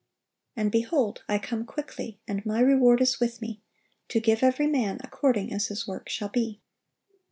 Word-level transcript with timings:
And, 0.55 0.71
behold, 0.71 1.21
I 1.29 1.37
come 1.37 1.63
quickly; 1.63 2.17
and 2.27 2.43
My 2.43 2.59
reward 2.59 3.01
is 3.01 3.19
with 3.19 3.39
Me, 3.39 3.61
to 4.09 4.19
give 4.19 4.41
every 4.41 4.65
man 4.65 4.97
according 5.03 5.53
as 5.53 5.67
his 5.67 5.87
work 5.87 6.09
shall 6.09 6.29
be." 6.29 6.59